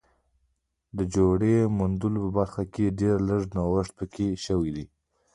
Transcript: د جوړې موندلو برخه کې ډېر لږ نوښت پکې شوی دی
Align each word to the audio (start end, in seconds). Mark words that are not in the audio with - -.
د 0.97 0.99
جوړې 1.15 1.55
موندلو 1.77 2.21
برخه 2.37 2.63
کې 2.73 2.95
ډېر 2.99 3.17
لږ 3.29 3.41
نوښت 3.55 3.91
پکې 3.97 4.27
شوی 4.45 4.69
دی 4.75 4.85